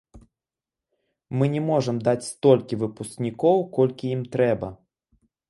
[1.41, 4.73] Мы не можам даць столькі выпускнікоў, колькі ім трэба.